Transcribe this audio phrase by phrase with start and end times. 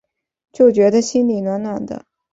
[0.51, 2.07] 就觉得心里暖暖的